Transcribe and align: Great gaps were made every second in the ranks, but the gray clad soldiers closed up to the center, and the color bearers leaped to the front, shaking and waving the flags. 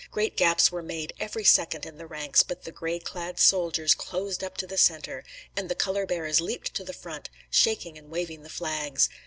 Great 0.09 0.35
gaps 0.35 0.71
were 0.71 0.81
made 0.81 1.13
every 1.19 1.43
second 1.43 1.85
in 1.85 1.99
the 1.99 2.07
ranks, 2.07 2.41
but 2.41 2.63
the 2.63 2.71
gray 2.71 2.97
clad 2.97 3.37
soldiers 3.39 3.93
closed 3.93 4.43
up 4.43 4.57
to 4.57 4.65
the 4.65 4.75
center, 4.75 5.23
and 5.55 5.69
the 5.69 5.75
color 5.75 6.07
bearers 6.07 6.41
leaped 6.41 6.73
to 6.73 6.83
the 6.83 6.91
front, 6.91 7.29
shaking 7.51 7.99
and 7.99 8.09
waving 8.09 8.41
the 8.41 8.49
flags. 8.49 9.09